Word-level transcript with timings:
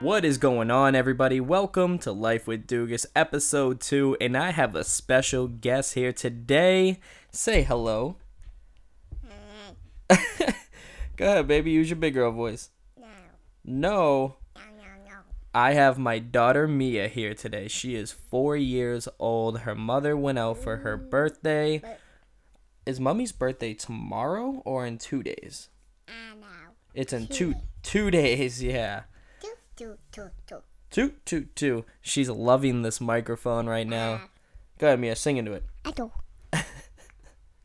What 0.00 0.24
is 0.24 0.38
going 0.38 0.70
on, 0.70 0.94
everybody? 0.94 1.40
Welcome 1.42 1.98
to 1.98 2.10
Life 2.10 2.46
with 2.46 2.66
Dugas, 2.66 3.04
episode 3.14 3.82
2, 3.82 4.16
and 4.18 4.34
I 4.34 4.50
have 4.50 4.74
a 4.74 4.82
special 4.82 5.46
guest 5.46 5.92
here 5.92 6.10
today. 6.10 6.98
Say 7.30 7.64
hello. 7.64 8.16
Go 10.08 11.26
ahead, 11.26 11.46
baby, 11.46 11.72
use 11.72 11.90
your 11.90 11.98
big 11.98 12.14
girl 12.14 12.32
voice. 12.32 12.70
No, 12.98 13.06
No, 13.62 14.36
no, 14.56 14.62
no, 14.64 15.10
no. 15.10 15.16
I 15.52 15.74
have 15.74 15.98
my 15.98 16.18
daughter 16.18 16.66
Mia 16.66 17.08
here 17.08 17.34
today. 17.34 17.68
She 17.68 17.94
is 17.94 18.10
four 18.10 18.56
years 18.56 19.06
old. 19.18 19.60
Her 19.60 19.74
mother 19.74 20.16
went 20.16 20.38
out 20.38 20.56
for 20.56 20.78
her 20.78 20.96
mm. 20.96 21.10
birthday. 21.10 21.76
But- 21.76 22.00
Is 22.86 22.98
mommy's 22.98 23.32
birthday 23.32 23.74
tomorrow 23.74 24.62
or 24.64 24.86
in 24.86 24.96
two 24.96 25.22
days? 25.22 25.68
I 26.08 26.36
know. 26.36 26.46
It's 26.94 27.12
in 27.12 27.26
two 27.26 27.54
two 27.82 28.10
days, 28.10 28.62
yeah. 28.62 29.02
Do, 29.80 29.96
do, 30.12 30.24
do, 30.24 30.30
do. 30.46 30.62
Two 30.90 31.14
two 31.24 31.46
two. 31.54 31.86
She's 32.02 32.28
loving 32.28 32.82
this 32.82 33.00
microphone 33.00 33.66
right 33.66 33.86
now. 33.86 34.20
Go 34.78 34.88
ahead, 34.88 35.00
Mia, 35.00 35.16
sing 35.16 35.38
into 35.38 35.54
it. 35.54 35.64
I 35.86 35.92
do. 35.92 36.12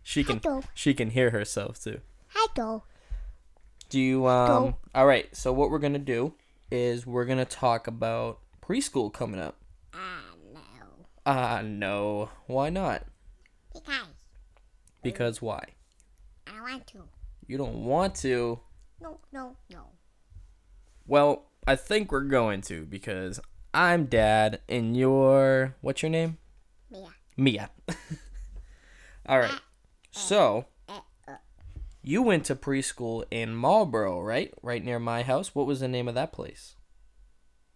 She 0.02 0.24
can 0.24 0.40
Hello. 0.42 0.62
she 0.74 0.94
can 0.94 1.10
hear 1.10 1.32
herself 1.32 1.78
too. 1.84 2.00
I 2.34 2.48
do. 2.56 2.84
Do 3.90 4.00
you 4.00 4.28
um 4.28 4.48
Go. 4.48 4.78
all 4.94 5.06
right, 5.06 5.36
so 5.36 5.52
what 5.52 5.70
we're 5.70 5.80
gonna 5.80 6.00
do 6.00 6.36
is 6.72 7.06
we're 7.06 7.26
gonna 7.26 7.44
talk 7.44 7.86
about 7.86 8.40
preschool 8.64 9.12
coming 9.12 9.42
up. 9.42 9.58
I 9.94 9.98
no. 10.54 10.90
Ah 11.26 11.62
no. 11.66 12.30
Why 12.48 12.70
not? 12.70 13.04
Because 13.74 14.08
Because 15.04 15.42
why? 15.42 15.66
I 16.48 16.62
want 16.62 16.88
to. 16.88 17.04
You 17.46 17.58
don't 17.58 17.84
want 17.84 18.16
to. 18.18 18.62
No, 19.02 19.20
no, 19.34 19.58
no. 19.70 19.88
Well, 21.08 21.46
I 21.68 21.76
think 21.76 22.12
we're 22.12 22.22
going 22.22 22.62
to 22.62 22.86
because 22.86 23.40
I'm 23.74 24.06
dad 24.06 24.62
and 24.70 24.96
you're 24.96 25.76
what's 25.82 26.02
your 26.02 26.10
name? 26.12 26.38
Mia. 26.92 27.10
Mia. 27.38 27.70
All 29.28 29.40
right. 29.40 29.60
So, 30.12 30.66
you 32.04 32.22
went 32.22 32.46
to 32.46 32.56
preschool 32.56 33.24
in 33.32 33.56
Marlboro, 33.56 34.22
right? 34.22 34.54
Right 34.62 34.84
near 34.84 35.00
my 35.00 35.24
house. 35.24 35.56
What 35.56 35.66
was 35.66 35.80
the 35.80 35.88
name 35.88 36.08
of 36.08 36.16
that 36.16 36.32
place? 36.32 36.76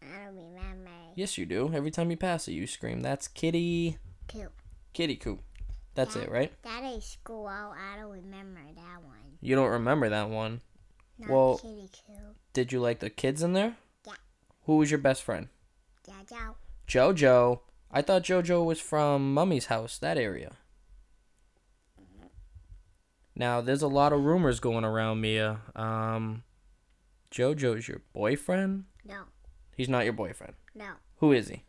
I 0.01 0.25
don't 0.25 0.35
remember. 0.35 0.91
Yes, 1.15 1.37
you 1.37 1.45
do. 1.45 1.71
Every 1.73 1.91
time 1.91 2.11
you 2.11 2.17
pass 2.17 2.47
it, 2.47 2.53
you 2.53 2.65
scream, 2.67 3.01
"That's 3.01 3.27
Kitty, 3.27 3.97
Two. 4.27 4.47
Kitty 4.93 5.15
Coop." 5.17 5.41
That's 5.95 6.15
it, 6.15 6.31
right? 6.31 6.53
That 6.63 6.83
is 6.85 7.03
school. 7.03 7.47
I 7.47 7.97
don't 7.97 8.11
remember 8.11 8.61
that 8.75 9.03
one. 9.03 9.17
You 9.41 9.55
don't 9.55 9.71
remember 9.71 10.07
that 10.09 10.29
one. 10.29 10.61
Not 11.17 11.29
Well- 11.29 11.57
Kitty 11.57 11.89
Coo. 12.07 12.35
Did 12.53 12.71
you 12.71 12.79
like 12.79 12.99
the 12.99 13.09
kids 13.09 13.41
in 13.43 13.53
there? 13.53 13.77
Yeah. 14.05 14.13
Who 14.65 14.77
was 14.77 14.91
your 14.91 14.97
best 14.99 15.23
friend? 15.23 15.47
Jojo. 16.07 16.55
Jojo. 16.87 17.59
I 17.91 18.01
thought 18.01 18.23
Jojo 18.23 18.63
was 18.65 18.79
from 18.79 19.33
Mummy's 19.33 19.67
house, 19.67 19.97
that 19.99 20.17
area. 20.17 20.51
Now, 23.35 23.61
there's 23.61 23.81
a 23.81 23.87
lot 23.87 24.11
of 24.13 24.23
rumors 24.25 24.59
going 24.59 24.83
around, 24.83 25.21
Mia. 25.21 25.61
Um, 25.75 26.43
Jojo's 27.31 27.87
your 27.87 28.01
boyfriend? 28.13 28.85
No, 29.05 29.21
He's 29.77 29.89
not 29.89 30.03
your 30.03 30.13
boyfriend. 30.13 30.53
no. 30.75 30.91
Who 31.17 31.31
is 31.33 31.49
he? 31.49 31.63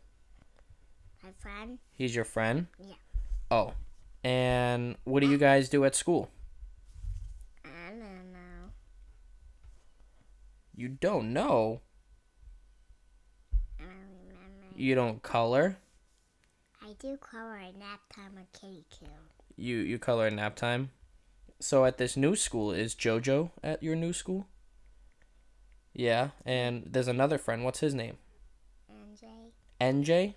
My 1.23 1.29
friend. 1.39 1.77
He's 1.91 2.15
your 2.15 2.23
friend? 2.25 2.67
Yeah. 2.79 2.93
Oh. 3.49 3.73
And 4.23 4.95
what 5.03 5.19
do 5.21 5.27
you 5.27 5.37
guys 5.37 5.67
do 5.69 5.83
at 5.85 5.93
school? 5.95 6.29
I 7.65 7.89
don't 7.89 8.31
know. 8.31 8.69
You 10.81 10.87
don't 10.87 11.31
know. 11.31 11.81
I 13.79 13.83
don't 13.83 13.93
remember. 14.25 14.75
You 14.75 14.95
don't 14.95 15.21
color. 15.21 15.77
I 16.81 16.93
do 16.97 17.17
color 17.17 17.55
at 17.55 17.77
nap 17.77 17.99
time 18.11 18.31
with 18.33 18.51
Kitty 18.51 18.85
Coo. 18.89 19.05
You 19.55 19.77
you 19.77 19.99
color 19.99 20.25
at 20.25 20.33
nap 20.33 20.55
time. 20.55 20.89
So 21.59 21.85
at 21.85 21.99
this 21.99 22.17
new 22.17 22.35
school 22.35 22.71
is 22.71 22.95
Jojo 22.95 23.51
at 23.63 23.83
your 23.83 23.95
new 23.95 24.11
school? 24.11 24.47
Yeah, 25.93 26.29
and 26.47 26.87
there's 26.87 27.07
another 27.07 27.37
friend. 27.37 27.63
What's 27.63 27.81
his 27.81 27.93
name? 27.93 28.17
NJ. 28.89 29.51
NJ. 29.79 30.33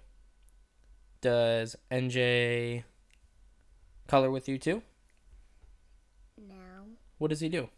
Does 1.23 1.75
NJ 1.91 2.85
color 4.07 4.31
with 4.31 4.47
you 4.47 4.59
too? 4.59 4.83
No. 6.37 6.99
What 7.17 7.29
does 7.31 7.41
he 7.41 7.49
do? 7.49 7.71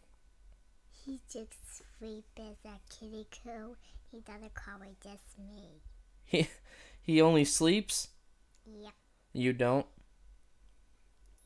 He 1.05 1.21
just 1.31 1.66
sleeps 1.99 2.31
at 2.65 2.81
Kitty 2.89 3.27
Coo. 3.31 3.75
He 4.11 4.21
doesn't 4.21 4.53
color 4.53 4.87
just 5.03 5.37
me. 5.37 5.81
He 6.23 6.47
he 7.01 7.21
only 7.21 7.45
sleeps. 7.45 8.09
Yep. 8.65 8.93
You 9.33 9.53
don't. 9.53 9.85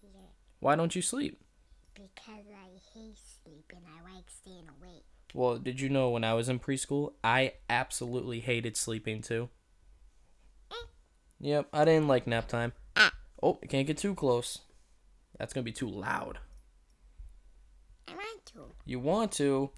Yeah. 0.01 0.31
Why 0.59 0.75
don't 0.75 0.95
you 0.95 1.01
sleep? 1.01 1.39
Because 1.93 2.45
I 2.49 2.79
hate 2.93 3.17
sleeping. 3.43 3.85
I 3.85 4.15
like 4.15 4.25
staying 4.27 4.67
awake. 4.79 5.05
Well, 5.33 5.57
did 5.57 5.79
you 5.79 5.89
know 5.89 6.09
when 6.09 6.23
I 6.23 6.33
was 6.33 6.49
in 6.49 6.59
preschool, 6.59 7.13
I 7.23 7.53
absolutely 7.69 8.39
hated 8.39 8.75
sleeping 8.75 9.21
too. 9.21 9.49
Yep, 11.39 11.69
I 11.73 11.85
didn't 11.85 12.07
like 12.07 12.27
nap 12.27 12.47
time. 12.47 12.73
Oh, 13.41 13.59
can't 13.67 13.87
get 13.87 13.97
too 13.97 14.13
close. 14.13 14.59
That's 15.39 15.53
gonna 15.53 15.63
be 15.63 15.71
too 15.71 15.89
loud. 15.89 16.37
I 18.07 18.13
want 18.13 18.45
to. 18.53 18.59
You 18.85 18.99
want 18.99 19.31
to? 19.33 19.71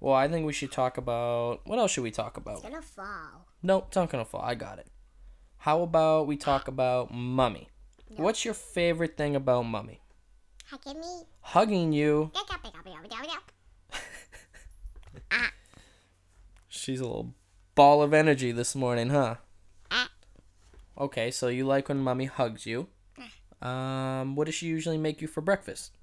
Well, 0.00 0.14
I 0.14 0.28
think 0.28 0.46
we 0.46 0.52
should 0.52 0.70
talk 0.72 0.96
about 0.96 1.60
what 1.66 1.78
else 1.78 1.92
should 1.92 2.04
we 2.04 2.10
talk 2.10 2.36
about? 2.36 2.58
It's 2.58 2.68
gonna 2.68 2.82
fall. 2.82 3.46
No, 3.62 3.84
it's 3.88 3.96
not 3.96 4.10
gonna 4.10 4.24
fall. 4.24 4.42
I 4.42 4.54
got 4.54 4.78
it. 4.78 4.86
How 5.58 5.82
about 5.82 6.26
we 6.26 6.36
talk 6.36 6.68
about 6.74 7.12
mummy? 7.12 7.68
No. 8.10 8.24
What's 8.24 8.44
your 8.44 8.54
favorite 8.54 9.16
thing 9.16 9.34
about 9.36 9.62
mummy? 9.62 10.00
At 10.72 10.84
me. 10.96 11.24
Hugging 11.40 11.92
you. 11.92 12.30
Up. 12.34 13.52
She's 16.68 17.00
a 17.00 17.04
little 17.04 17.34
ball 17.74 18.02
of 18.02 18.12
energy 18.12 18.52
this 18.52 18.74
morning, 18.74 19.10
huh? 19.10 19.36
Ah. 19.90 20.10
Okay, 20.98 21.30
so 21.30 21.48
you 21.48 21.66
like 21.66 21.88
when 21.88 21.98
mommy 21.98 22.26
hugs 22.26 22.66
you. 22.66 22.88
Um, 23.60 24.36
what 24.36 24.44
does 24.44 24.54
she 24.54 24.66
usually 24.66 24.98
make 24.98 25.20
you 25.20 25.26
for 25.26 25.40
breakfast? 25.40 25.96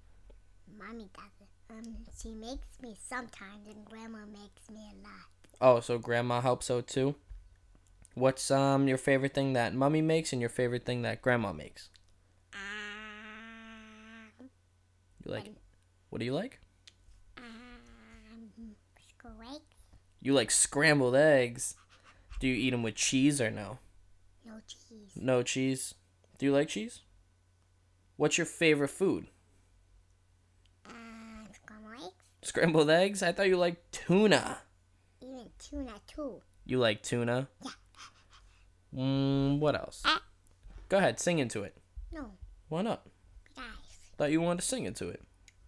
Mommy 0.77 1.09
does. 1.13 1.34
Um, 1.77 1.95
she 2.21 2.29
makes 2.33 2.79
me 2.81 2.95
sometimes, 3.01 3.67
and 3.67 3.85
Grandma 3.85 4.19
makes 4.31 4.69
me 4.71 4.79
a 4.91 4.95
lot. 5.03 5.27
Oh, 5.61 5.79
so 5.79 5.97
grandma 5.97 6.41
helps 6.41 6.69
out 6.69 6.87
too. 6.87 7.15
What's 8.13 8.49
um 8.51 8.87
your 8.87 8.97
favorite 8.97 9.33
thing 9.33 9.53
that 9.53 9.73
mommy 9.73 10.01
makes 10.01 10.31
and 10.31 10.41
your 10.41 10.49
favorite 10.49 10.85
thing 10.85 11.01
that 11.01 11.21
grandma 11.21 11.51
makes? 11.53 11.89
Um, 12.53 14.49
You 15.25 15.31
like 15.31 15.51
What 16.09 16.19
do 16.19 16.25
you 16.25 16.33
like? 16.33 16.59
um, 17.37 18.75
correct? 19.17 19.75
You 20.21 20.33
like 20.33 20.51
scrambled 20.51 21.15
eggs. 21.15 21.75
Do 22.39 22.47
you 22.47 22.55
eat 22.55 22.69
them 22.71 22.83
with 22.83 22.95
cheese 22.95 23.41
or 23.41 23.51
no? 23.51 23.79
No 24.45 24.59
cheese. 24.67 25.11
No 25.15 25.43
cheese. 25.43 25.93
Do 26.37 26.45
you 26.45 26.51
like 26.53 26.69
cheese? 26.69 27.01
What's 28.17 28.37
your 28.37 28.45
favorite 28.45 28.89
food? 28.89 29.27
Um, 30.85 31.47
correct? 31.65 32.13
Scrambled 32.45 32.91
eggs? 32.91 33.23
I 33.23 33.31
thought 33.31 33.47
you 33.47 33.57
liked 33.57 33.91
tuna. 33.91 34.59
Even 35.19 35.49
tuna 35.57 35.93
too. 36.05 36.41
You 36.65 36.77
like 36.77 37.01
tuna? 37.01 37.47
Yeah. 37.63 37.71
Mm, 38.95 39.59
what 39.59 39.73
else? 39.75 40.03
Ah. 40.05 40.21
Go 40.87 40.97
ahead, 40.99 41.19
sing 41.19 41.39
into 41.39 41.63
it. 41.63 41.75
No, 42.13 42.29
Why 42.69 42.83
not? 42.83 43.01
guys, 43.55 43.65
Thought 44.17 44.31
you 44.31 44.41
wanted 44.41 44.61
to 44.61 44.65
sing 44.67 44.85
into 44.85 45.09
it. 45.09 45.23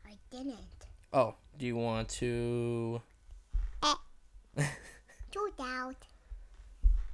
I 0.06 0.12
didn't. 0.30 0.56
Oh, 1.12 1.34
do 1.58 1.66
you 1.66 1.76
want 1.76 2.10
to? 2.10 3.02
Too 5.32 5.50
loud. 5.60 5.96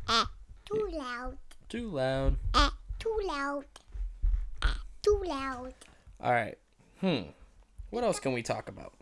Eh, 0.10 0.26
too 0.66 0.90
loud. 0.94 1.38
Too 1.70 1.88
loud. 1.90 2.38
Eh, 2.54 2.70
too 3.00 3.20
loud. 3.26 3.66
Eh, 4.62 4.68
too 5.02 5.24
loud. 5.26 5.74
All 6.22 6.32
right. 6.32 6.58
Hmm. 7.02 7.22
What 7.90 8.04
else 8.04 8.20
can 8.20 8.34
we 8.34 8.44
talk 8.44 8.70
about? 8.70 8.94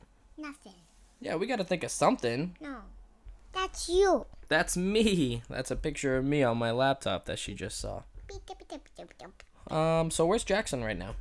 Nothing. 0.41 0.73
Yeah, 1.19 1.35
we 1.35 1.45
got 1.45 1.57
to 1.57 1.63
think 1.63 1.83
of 1.83 1.91
something. 1.91 2.57
No. 2.59 2.77
That's 3.53 3.87
you. 3.87 4.25
That's 4.47 4.75
me. 4.75 5.43
That's 5.49 5.69
a 5.69 5.75
picture 5.75 6.17
of 6.17 6.25
me 6.25 6.41
on 6.41 6.57
my 6.57 6.71
laptop 6.71 7.25
that 7.25 7.37
she 7.37 7.53
just 7.53 7.77
saw. 7.79 8.03
Beep, 8.27 8.45
beep, 8.47 8.57
beep, 8.67 8.89
beep, 8.97 9.13
beep. 9.19 9.71
Um, 9.71 10.09
so 10.09 10.25
where's 10.25 10.43
Jackson 10.43 10.83
right 10.83 10.97
now? 10.97 11.15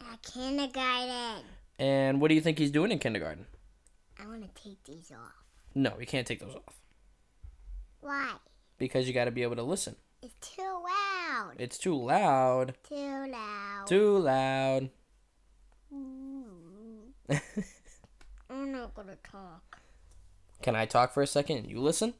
At 0.00 0.22
kindergarten. 0.22 1.44
And 1.78 2.20
what 2.20 2.28
do 2.28 2.34
you 2.34 2.40
think 2.40 2.58
he's 2.58 2.70
doing 2.70 2.92
in 2.92 2.98
kindergarten? 2.98 3.46
I 4.22 4.26
want 4.26 4.42
to 4.42 4.62
take 4.62 4.84
these 4.84 5.10
off. 5.10 5.44
No, 5.74 5.94
you 5.98 6.06
can't 6.06 6.26
take 6.26 6.40
those 6.40 6.54
off 6.54 6.74
Why? 8.00 8.34
because 8.78 9.08
you 9.08 9.14
got 9.14 9.24
to 9.24 9.30
be 9.30 9.42
able 9.42 9.56
to 9.56 9.62
listen. 9.62 9.96
It's 10.22 10.34
too 10.54 10.62
loud. 10.62 11.54
It's 11.58 11.78
too 11.78 11.94
loud. 11.96 12.74
Too 12.88 13.26
loud. 13.26 13.86
Too 13.86 14.18
loud. 14.18 14.90
Mm. 15.92 17.40
Gonna 18.94 19.16
talk. 19.22 19.80
Can 20.60 20.76
I 20.76 20.86
talk 20.86 21.12
for 21.12 21.22
a 21.22 21.26
second 21.26 21.66
you 21.66 21.80
listen? 21.80 22.14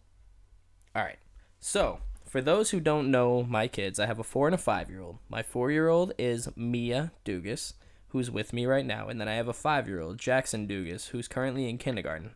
All 0.97 1.03
right. 1.03 1.19
So, 1.61 2.01
for 2.27 2.41
those 2.41 2.71
who 2.71 2.81
don't 2.81 3.11
know 3.11 3.43
my 3.43 3.69
kids, 3.69 4.01
I 4.01 4.07
have 4.07 4.19
a 4.19 4.25
four 4.25 4.49
and 4.49 4.55
a 4.55 4.59
five 4.59 4.89
year 4.89 5.03
old. 5.03 5.19
My 5.29 5.43
four 5.43 5.71
year 5.71 5.89
old 5.89 6.13
is 6.19 6.49
Mia 6.57 7.13
Dugas, 7.25 7.75
who's 8.09 8.31
with 8.31 8.53
me 8.53 8.65
right 8.65 8.87
now. 8.87 9.09
And 9.09 9.21
then 9.21 9.29
I 9.29 9.35
have 9.35 9.49
a 9.49 9.53
five 9.53 9.87
year 9.87 10.01
old, 10.01 10.19
Jackson 10.19 10.67
Dugas, 10.67 11.09
who's 11.09 11.29
currently 11.29 11.69
in 11.69 11.79
kindergarten. 11.79 12.33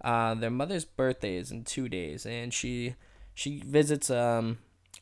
Uh, 0.00 0.34
their 0.34 0.50
mother's 0.50 0.84
birthday 0.84 1.36
is 1.36 1.50
in 1.50 1.64
two 1.64 1.88
days, 1.88 2.26
and 2.26 2.52
she 2.52 2.94
she 3.34 3.60
visits, 3.60 4.10
um, 4.10 4.58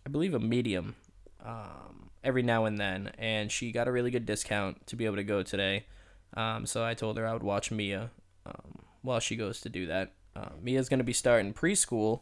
I 0.07 0.11
believe, 0.11 0.35
a 0.35 0.41
medium 0.41 0.97
um, 1.45 2.11
every 2.25 2.43
now 2.43 2.65
and 2.65 2.79
then. 2.79 3.13
And 3.19 3.51
she 3.51 3.73
got 3.73 3.89
a 3.89 3.93
really 3.93 4.11
good 4.11 4.27
discount 4.27 4.87
to 4.89 4.97
be 4.97 5.07
able 5.07 5.17
to 5.17 5.25
go 5.25 5.43
today. 5.43 5.87
Um, 6.35 6.67
so 6.67 6.85
I 6.85 6.95
told 6.95 7.17
her 7.17 7.27
I 7.27 7.33
would 7.33 7.43
watch 7.43 7.71
Mia 7.71 8.11
um, 8.47 8.79
while 9.03 9.21
she 9.21 9.37
goes 9.37 9.61
to 9.63 9.69
do 9.69 9.87
that. 9.87 10.13
Uh, 10.35 10.51
Mia's 10.63 10.89
going 10.89 10.99
to 10.99 11.05
be 11.05 11.13
starting 11.13 11.53
preschool. 11.53 12.21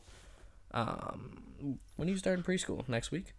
Um, 0.73 1.79
when 1.97 2.09
are 2.09 2.11
you 2.11 2.17
starting 2.17 2.45
preschool? 2.45 2.89
Next 2.89 3.11
week? 3.11 3.35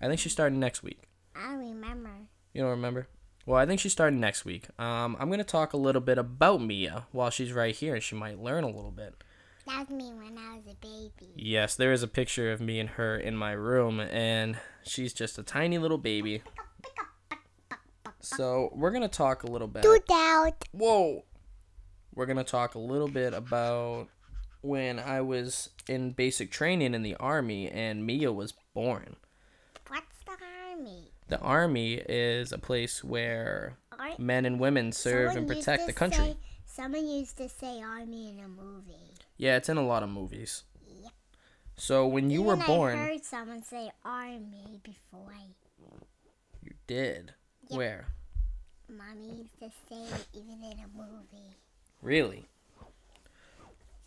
I 0.00 0.08
think 0.08 0.20
she's 0.20 0.32
starting 0.32 0.60
next 0.60 0.82
week. 0.82 1.02
I 1.34 1.54
remember. 1.54 2.10
You 2.54 2.62
don't 2.62 2.70
remember? 2.70 3.08
Well, 3.44 3.58
I 3.58 3.66
think 3.66 3.80
she's 3.80 3.92
starting 3.92 4.18
next 4.18 4.44
week. 4.44 4.66
Um, 4.78 5.16
I'm 5.20 5.28
going 5.28 5.38
to 5.38 5.44
talk 5.44 5.72
a 5.72 5.76
little 5.76 6.00
bit 6.00 6.18
about 6.18 6.60
Mia 6.60 7.06
while 7.12 7.30
she's 7.30 7.52
right 7.52 7.74
here, 7.74 7.94
and 7.94 8.02
she 8.02 8.16
might 8.16 8.40
learn 8.40 8.64
a 8.64 8.68
little 8.68 8.90
bit. 8.90 9.14
That's 9.66 9.90
me 9.90 10.12
when 10.12 10.38
I 10.38 10.56
was 10.56 10.64
a 10.66 10.74
baby. 10.76 11.32
Yes, 11.36 11.74
there 11.76 11.92
is 11.92 12.02
a 12.02 12.08
picture 12.08 12.52
of 12.52 12.60
me 12.60 12.80
and 12.80 12.90
her 12.90 13.16
in 13.16 13.36
my 13.36 13.52
room, 13.52 14.00
and 14.00 14.58
she's 14.84 15.12
just 15.12 15.38
a 15.38 15.42
tiny 15.42 15.78
little 15.78 15.98
baby. 15.98 16.42
So, 18.20 18.70
we're 18.72 18.90
going 18.90 19.02
to 19.02 19.08
talk 19.08 19.44
a 19.44 19.46
little 19.46 19.68
bit. 19.68 19.82
Do 19.82 19.98
that. 20.08 20.52
Whoa! 20.72 21.24
We're 22.16 22.26
going 22.26 22.38
to 22.38 22.44
talk 22.44 22.74
a 22.74 22.78
little 22.78 23.08
bit 23.08 23.34
about 23.34 24.08
when 24.62 24.98
I 24.98 25.20
was 25.20 25.68
in 25.86 26.12
basic 26.12 26.50
training 26.50 26.94
in 26.94 27.02
the 27.02 27.14
army 27.16 27.68
and 27.70 28.04
Mia 28.06 28.32
was 28.32 28.54
born. 28.74 29.16
What's 29.88 30.06
the 30.24 30.32
army? 30.72 31.10
The 31.28 31.38
army 31.40 31.94
is 32.08 32.52
a 32.52 32.58
place 32.58 33.04
where 33.04 33.76
Ar- 33.98 34.14
men 34.18 34.46
and 34.46 34.58
women 34.58 34.92
serve 34.92 35.32
someone 35.34 35.50
and 35.50 35.58
protect 35.58 35.86
the 35.86 35.92
country. 35.92 36.24
say- 36.24 36.36
someone 36.64 37.06
used 37.06 37.36
to 37.36 37.48
say 37.50 37.82
army 37.82 38.30
in 38.30 38.40
a 38.42 38.48
movie. 38.48 39.12
Yeah, 39.36 39.56
it's 39.56 39.68
in 39.68 39.76
a 39.76 39.86
lot 39.86 40.02
of 40.02 40.08
movies. 40.08 40.62
Yep. 41.02 41.12
So 41.76 42.06
when 42.06 42.30
you 42.30 42.42
were 42.42 42.54
Even 42.54 42.66
born, 42.66 42.98
I 42.98 43.04
heard 43.08 43.24
someone 43.24 43.62
say 43.62 43.90
army 44.04 44.80
before. 44.82 45.34
you 46.62 46.72
did. 46.86 47.34
Yep. 47.68 47.76
Where? 47.76 48.06
Mommy 48.88 49.38
used 49.42 49.58
to 49.60 49.70
say 49.88 50.24
even 50.32 50.62
in 50.64 50.78
a 50.78 50.88
movie. 50.96 51.56
Really? 52.06 52.46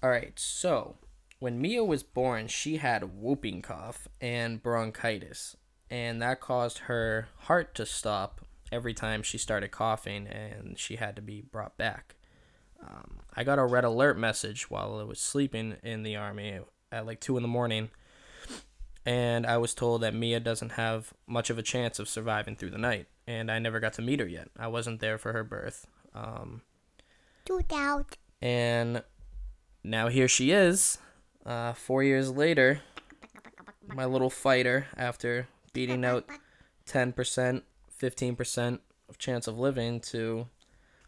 All 0.02 0.10
right. 0.10 0.32
So 0.40 0.96
when 1.40 1.60
Mia 1.60 1.84
was 1.84 2.02
born, 2.02 2.48
she 2.48 2.78
had 2.78 3.20
whooping 3.20 3.62
cough 3.62 4.08
and 4.22 4.64
bronchitis, 4.64 5.58
and 5.90 6.22
that 6.22 6.40
caused 6.40 6.78
her 6.78 7.28
heart 7.40 7.76
to 7.76 7.86
stop 7.86 8.40
every 8.72 8.94
time 8.94 9.22
she 9.22 9.38
started 9.38 9.72
coughing, 9.72 10.28
and 10.28 10.80
she 10.80 10.96
had 10.96 11.18
to 11.18 11.22
be 11.22 11.42
brought 11.42 11.78
back. 11.78 12.16
Um, 12.82 13.18
I 13.36 13.44
got 13.44 13.60
a 13.60 13.66
red 13.66 13.84
alert 13.84 14.18
message 14.18 14.70
while 14.70 14.98
I 14.98 15.04
was 15.04 15.20
sleeping 15.20 15.76
in 15.84 16.04
the 16.04 16.16
army 16.16 16.58
at 16.94 17.06
like 17.06 17.20
two 17.20 17.36
in 17.36 17.44
the 17.44 17.50
morning, 17.50 17.90
and 19.06 19.46
I 19.46 19.58
was 19.58 19.74
told 19.74 20.04
that 20.04 20.16
Mia 20.16 20.40
doesn't 20.40 20.72
have 20.72 21.14
much 21.28 21.50
of 21.50 21.58
a 21.58 21.64
chance 21.64 22.00
of 22.00 22.08
surviving 22.08 22.56
through 22.56 22.70
the 22.70 22.78
night, 22.78 23.08
and 23.28 23.52
I 23.52 23.60
never 23.60 23.82
got 23.82 23.92
to 23.96 24.02
meet 24.02 24.22
her 24.22 24.26
yet. 24.26 24.48
I 24.58 24.68
wasn't 24.70 25.02
there 25.02 25.18
for 25.18 25.34
her 25.34 25.44
birth. 25.44 25.86
Um, 26.16 26.62
And 28.42 29.04
now 29.84 30.08
here 30.08 30.28
she 30.28 30.52
is, 30.52 30.98
uh, 31.46 31.74
four 31.74 32.04
years 32.04 32.32
later, 32.32 32.82
my 33.88 34.06
little 34.06 34.30
fighter 34.30 34.88
after 34.96 35.48
beating 35.74 36.06
out 36.06 36.30
10%, 36.88 37.62
15% 38.02 38.80
of 39.10 39.18
chance 39.18 39.48
of 39.48 39.58
living 39.58 40.00
to 40.00 40.48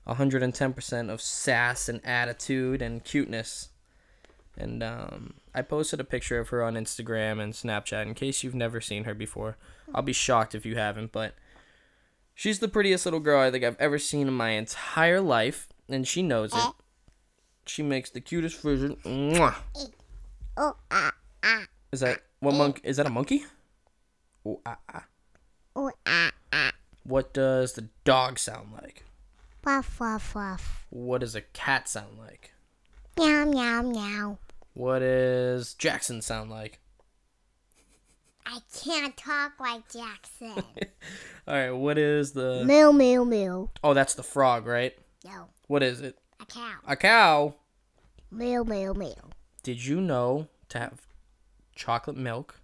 110% 0.08 1.10
of 1.10 1.22
sass 1.22 1.88
and 1.88 2.06
attitude 2.06 2.82
and 2.82 3.04
cuteness. 3.04 3.70
And 4.58 4.84
um, 4.84 5.36
I 5.56 5.62
posted 5.62 6.00
a 6.00 6.04
picture 6.04 6.40
of 6.40 6.50
her 6.50 6.64
on 6.64 6.76
Instagram 6.76 7.42
and 7.42 7.54
Snapchat 7.54 8.06
in 8.06 8.14
case 8.14 8.44
you've 8.44 8.56
never 8.56 8.82
seen 8.82 9.06
her 9.06 9.14
before. 9.14 9.58
I'll 9.94 10.02
be 10.02 10.14
shocked 10.14 10.56
if 10.56 10.66
you 10.66 10.76
haven't, 10.76 11.12
but 11.12 11.36
she's 12.36 12.60
the 12.60 12.68
prettiest 12.68 13.06
little 13.06 13.20
girl 13.20 13.40
I 13.40 13.52
think 13.52 13.64
I've 13.64 13.80
ever 13.80 13.98
seen 13.98 14.28
in 14.28 14.34
my 14.34 14.52
entire 14.52 15.22
life, 15.22 15.70
and 15.94 16.08
she 16.08 16.22
knows 16.22 16.54
it. 16.54 16.74
She 17.66 17.84
makes 17.84 18.10
the 18.10 18.22
cutest 18.22 18.66
ah. 18.66 19.64
Is 21.92 22.00
that 22.00 22.22
what 22.40 22.56
monk? 22.56 22.82
Is 22.84 22.98
that 22.98 23.06
a 23.06 23.10
monkey? 23.10 23.46
Oh, 24.46 24.60
ah, 24.66 24.78
ah. 24.94 25.06
What 27.04 27.34
does 27.34 27.74
the 27.74 27.88
dog 28.04 28.40
sound 28.40 28.70
like? 28.74 29.04
Wuff, 29.64 30.00
wuff, 30.00 30.34
wuff. 30.34 30.86
What 30.90 31.22
does 31.22 31.36
a 31.36 31.42
cat 31.42 31.88
sound 31.88 32.18
like? 32.20 32.54
Meow, 33.18 33.46
meow, 33.46 33.82
meow. 33.82 34.38
What 34.74 35.00
does 35.00 35.74
Jackson 35.74 36.22
sound 36.22 36.50
like? 36.50 36.80
I 38.46 38.60
can't 38.84 39.16
talk 39.16 39.60
like 39.60 39.84
Jackson. 39.92 40.64
All 41.48 41.54
right, 41.54 41.72
what 41.72 41.98
is 41.98 42.32
the? 42.32 42.64
moo, 42.66 42.92
moo, 42.92 43.26
moo. 43.26 43.68
Oh, 43.84 43.94
that's 43.94 44.14
the 44.14 44.24
frog, 44.24 44.66
right? 44.66 44.94
No, 45.24 45.50
What 45.68 45.84
is 45.84 46.02
it? 46.02 46.18
a 46.40 46.46
cow. 46.46 46.74
A 46.88 46.96
cow. 46.96 47.56
Moo, 48.32 48.64
moo, 48.64 48.94
moo. 48.94 49.14
Did 49.64 49.86
you 49.86 50.02
know 50.02 50.48
to 50.70 50.80
have 50.80 51.02
chocolate 51.76 52.18
milk, 52.18 52.60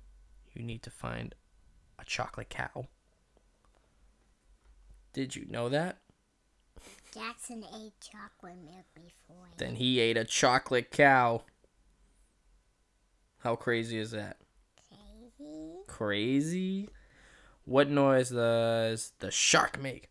you 0.54 0.64
need 0.64 0.82
to 0.84 0.90
find 0.90 1.36
a 2.00 2.06
chocolate 2.06 2.50
cow? 2.50 2.88
Did 5.14 5.36
you 5.36 5.46
know 5.50 5.70
that? 5.70 5.98
Jackson 7.14 7.64
ate 7.76 7.94
chocolate 8.02 8.58
milk 8.64 8.86
before. 8.96 9.48
Then 9.58 9.76
he 9.76 10.00
ate 10.00 10.18
a 10.18 10.26
chocolate 10.26 10.92
cow. 10.92 11.44
How 13.40 13.56
crazy 13.56 13.98
is 14.00 14.12
that? 14.12 14.38
Crazy. 14.90 15.74
Crazy? 15.88 16.90
What 17.66 17.90
noise 17.90 18.30
does 18.30 19.12
the 19.20 19.32
shark 19.32 19.80
make? 19.82 20.10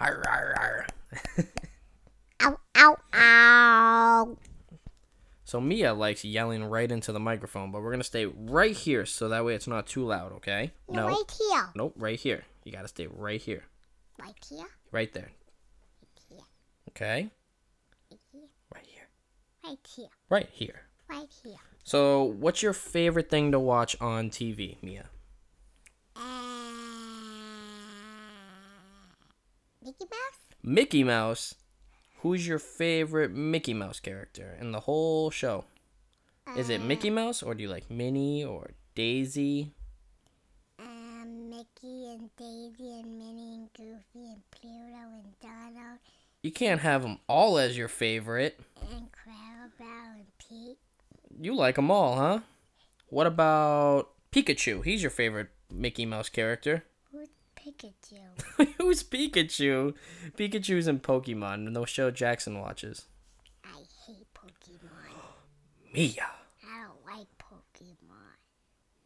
Arr, 0.00 0.22
arr, 0.28 0.54
arr. 0.58 0.86
Ow, 2.40 2.58
ow, 2.76 2.96
ow. 3.14 4.36
So 5.44 5.60
Mia 5.60 5.92
likes 5.94 6.24
yelling 6.24 6.62
right 6.64 6.90
into 6.92 7.10
the 7.10 7.18
microphone, 7.18 7.72
but 7.72 7.82
we're 7.82 7.90
gonna 7.90 8.04
stay 8.04 8.26
right 8.26 8.76
here 8.76 9.06
so 9.06 9.28
that 9.30 9.44
way 9.44 9.54
it's 9.54 9.66
not 9.66 9.86
too 9.86 10.04
loud, 10.04 10.32
okay? 10.34 10.72
No, 10.88 11.08
right 11.08 11.38
here. 11.50 11.70
Nope, 11.74 11.94
right 11.96 12.20
here. 12.20 12.44
You 12.64 12.72
gotta 12.72 12.86
stay 12.88 13.06
right 13.06 13.40
here. 13.40 13.64
Right 14.20 14.36
here. 14.48 14.66
Right 14.92 15.12
there. 15.12 15.30
Here. 16.28 16.40
Okay? 16.90 17.30
Right 18.10 18.20
here. 18.30 18.48
Right 18.74 18.84
here. 18.86 19.08
Right 19.64 19.78
here. 19.96 20.08
Right 20.28 20.48
here. 20.52 20.82
Right 21.08 21.28
here. 21.42 21.56
So, 21.82 22.22
what's 22.22 22.62
your 22.62 22.74
favorite 22.74 23.30
thing 23.30 23.50
to 23.52 23.58
watch 23.58 23.96
on 24.00 24.28
TV, 24.28 24.76
Mia? 24.82 25.06
Uh, 26.14 26.20
Mickey 29.82 30.04
Mouse? 30.04 30.47
Mickey 30.62 31.04
Mouse. 31.04 31.54
Who's 32.22 32.46
your 32.46 32.58
favorite 32.58 33.30
Mickey 33.30 33.74
Mouse 33.74 34.00
character 34.00 34.56
in 34.60 34.72
the 34.72 34.80
whole 34.80 35.30
show? 35.30 35.64
Is 36.56 36.68
it 36.70 36.82
Mickey 36.82 37.10
Mouse 37.10 37.42
or 37.42 37.54
do 37.54 37.62
you 37.62 37.68
like 37.68 37.90
Minnie 37.90 38.44
or 38.44 38.70
Daisy? 38.94 39.72
Um, 40.80 41.50
Mickey 41.50 42.06
and 42.10 42.30
Daisy 42.36 42.98
and 43.00 43.18
Minnie 43.18 43.54
and 43.54 43.68
Goofy 43.76 44.32
and 44.32 44.42
Pluto 44.50 44.96
and 44.96 45.38
Donald 45.42 45.98
You 46.42 46.50
can't 46.50 46.80
have 46.80 47.02
them 47.02 47.18
all 47.28 47.58
as 47.58 47.76
your 47.76 47.88
favorite. 47.88 48.58
and 48.90 49.08
Clarabelle 49.12 50.14
and 50.16 50.26
Pete. 50.38 50.78
You 51.40 51.54
like 51.54 51.76
them 51.76 51.90
all, 51.90 52.16
huh? 52.16 52.40
What 53.10 53.26
about 53.26 54.08
Pikachu? 54.32 54.82
He's 54.84 55.02
your 55.02 55.10
favorite 55.10 55.48
Mickey 55.70 56.06
Mouse 56.06 56.28
character. 56.30 56.84
Who's 57.68 57.74
Pikachu? 57.74 58.74
Who's 58.78 59.02
Pikachu? 59.02 59.94
Pikachu's 60.36 60.88
in 60.88 61.00
Pokemon, 61.00 61.66
and 61.66 61.76
the 61.76 61.84
show 61.84 62.10
Jackson 62.10 62.60
watches. 62.60 63.06
I 63.64 63.82
hate 64.06 64.26
Pokemon. 64.34 65.12
Mia. 65.94 66.26
I 66.64 66.86
don't 66.86 67.18
like 67.18 67.28
Pokemon. 67.38 68.36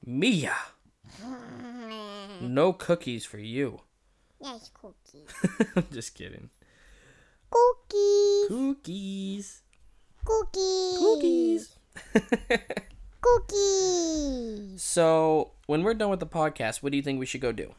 Mia. 0.07 0.55
No 2.41 2.73
cookies 2.73 3.25
for 3.25 3.39
you. 3.39 3.83
Nice 4.41 4.71
cookies. 4.75 5.29
I'm 5.77 5.87
just 5.93 6.15
kidding. 6.15 6.51
Cookies. 7.51 8.49
Cookies. 8.49 9.63
Cookies. 10.25 10.99
Cookies. 10.99 11.77
Cookies. 13.21 14.83
so, 14.83 15.53
when 15.67 15.85
we're 15.85 15.95
done 15.95 16.11
with 16.11 16.19
the 16.21 16.27
podcast, 16.27 16.83
what 16.83 16.91
do 16.91 16.97
you 16.97 17.03
think 17.03 17.21
we 17.21 17.27
should 17.27 17.41
go 17.41 17.53
do? 17.53 17.75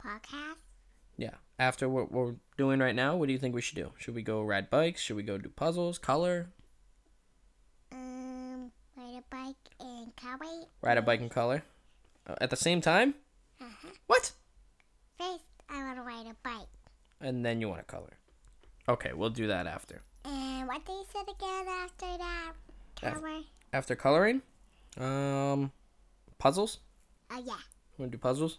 Podcast? 0.00 0.56
Yeah. 1.16 1.34
After 1.58 1.88
what 1.88 2.10
we're 2.10 2.36
doing 2.56 2.80
right 2.80 2.94
now, 2.94 3.16
what 3.16 3.26
do 3.26 3.32
you 3.32 3.38
think 3.38 3.54
we 3.54 3.60
should 3.60 3.76
do? 3.76 3.92
Should 3.98 4.14
we 4.14 4.22
go 4.22 4.40
ride 4.42 4.70
bikes? 4.70 5.02
Should 5.02 5.16
we 5.16 5.22
go 5.22 5.36
do 5.36 5.50
puzzles, 5.50 5.98
color? 5.98 6.48
Um, 7.92 8.72
ride 8.96 9.18
a 9.18 9.34
bike 9.34 9.56
and 9.78 10.16
cowboy. 10.16 10.64
Ride 10.80 10.96
a 10.98 11.02
bike 11.02 11.20
and 11.20 11.30
color? 11.30 11.62
Uh, 12.26 12.36
at 12.40 12.48
the 12.50 12.56
same 12.56 12.80
time? 12.80 13.14
Uh-huh. 13.60 13.88
What? 14.06 14.32
First, 15.18 15.44
I 15.68 15.82
want 15.82 15.96
to 15.96 16.02
ride 16.02 16.26
a 16.26 16.36
bike. 16.42 16.68
And 17.20 17.44
then 17.44 17.60
you 17.60 17.68
want 17.68 17.80
to 17.80 17.84
color. 17.84 18.16
Okay, 18.88 19.12
we'll 19.12 19.28
do 19.30 19.46
that 19.48 19.66
after. 19.66 20.00
And 20.24 20.66
what 20.66 20.84
do 20.86 20.92
you 20.92 21.04
said 21.12 21.22
again 21.22 21.66
after 21.68 22.06
that? 22.18 22.52
Cowboy. 22.96 23.42
After 23.72 23.94
coloring? 23.94 24.40
Um, 24.98 25.72
puzzles? 26.38 26.78
Oh 27.30 27.42
yeah. 27.44 27.52
You 27.52 27.98
want 27.98 28.12
to 28.12 28.16
do 28.16 28.20
puzzles? 28.20 28.58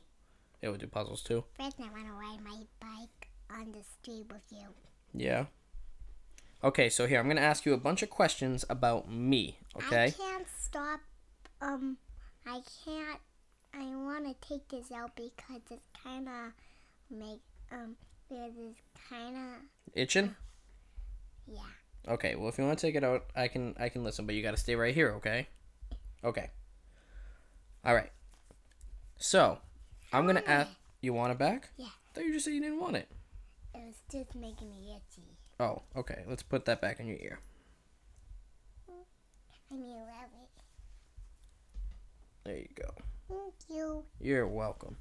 Yeah, 0.61 0.69
we'll 0.69 0.77
do 0.77 0.87
puzzles 0.87 1.23
too. 1.23 1.43
First, 1.59 1.77
I 1.79 1.89
want 1.91 2.05
to 2.07 2.13
ride 2.13 2.39
my 2.43 2.57
bike 2.79 3.29
on 3.49 3.71
the 3.71 3.83
street 3.83 4.25
with 4.31 4.43
you. 4.51 4.67
Yeah. 5.13 5.45
Okay, 6.63 6.89
so 6.89 7.07
here, 7.07 7.19
I'm 7.19 7.25
going 7.25 7.37
to 7.37 7.41
ask 7.41 7.65
you 7.65 7.73
a 7.73 7.77
bunch 7.77 8.03
of 8.03 8.09
questions 8.11 8.63
about 8.69 9.11
me, 9.11 9.57
okay? 9.75 10.05
I 10.05 10.11
can't 10.11 10.47
stop. 10.59 10.99
Um, 11.59 11.97
I 12.45 12.61
can't. 12.85 13.19
I 13.73 13.85
want 13.95 14.25
to 14.25 14.47
take 14.47 14.67
this 14.69 14.91
out 14.91 15.15
because 15.15 15.61
it's 15.71 15.87
kind 16.03 16.27
of 16.27 16.53
make 17.09 17.41
um. 17.71 17.95
This 18.29 18.75
kind 19.09 19.35
of 19.35 19.93
Itching? 19.93 20.35
yeah. 21.45 21.59
Okay, 22.07 22.35
well 22.35 22.47
if 22.47 22.57
you 22.57 22.63
want 22.63 22.79
to 22.79 22.87
take 22.87 22.95
it 22.95 23.03
out, 23.03 23.25
I 23.35 23.49
can 23.49 23.75
I 23.77 23.89
can 23.89 24.05
listen, 24.05 24.25
but 24.25 24.35
you 24.35 24.41
got 24.41 24.51
to 24.51 24.57
stay 24.57 24.73
right 24.73 24.95
here, 24.95 25.11
okay? 25.15 25.49
Okay. 26.23 26.49
All 27.83 27.93
right. 27.93 28.09
So, 29.17 29.57
I'm 30.13 30.25
to 30.35 30.49
ask 30.49 30.69
you 31.01 31.13
want 31.13 31.31
it 31.31 31.37
back? 31.37 31.69
Yeah. 31.77 31.85
I 31.87 32.13
thought 32.13 32.25
you 32.25 32.33
just 32.33 32.45
said 32.45 32.53
you 32.53 32.61
didn't 32.61 32.79
want 32.79 32.95
it. 32.97 33.07
It 33.73 33.81
was 33.85 33.95
just 34.11 34.35
making 34.35 34.69
me 34.71 34.93
itchy. 34.95 35.37
Oh, 35.59 35.81
okay. 35.95 36.23
Let's 36.27 36.43
put 36.43 36.65
that 36.65 36.81
back 36.81 36.99
in 36.99 37.07
your 37.07 37.17
ear. 37.17 37.39
I 38.89 39.73
mean, 39.75 39.95
love 39.95 40.29
it. 40.43 40.49
There 42.43 42.57
you 42.57 42.67
go. 42.75 42.93
Thank 43.29 43.53
you. 43.69 44.03
You're 44.19 44.47
welcome. 44.47 44.97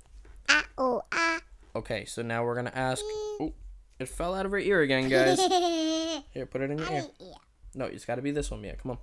Ah 0.48 0.64
oh 0.78 1.02
ah. 1.12 1.40
Okay, 1.74 2.04
so 2.04 2.22
now 2.22 2.44
we're 2.44 2.54
to 2.66 2.78
ask 2.78 3.02
Oh, 3.40 3.52
it 3.98 4.08
fell 4.08 4.34
out 4.34 4.46
of 4.46 4.52
her 4.52 4.58
ear 4.58 4.80
again, 4.82 5.08
guys. 5.08 5.38
Here, 6.32 6.46
put 6.46 6.60
it 6.60 6.70
in 6.70 6.78
your 6.78 6.90
ear. 6.92 7.04
yeah. 7.18 7.34
No, 7.74 7.86
it's 7.86 8.04
got 8.04 8.16
to 8.16 8.22
be 8.22 8.30
this 8.30 8.50
one, 8.50 8.60
Mia. 8.60 8.76
Come 8.76 8.92
on. 8.92 8.98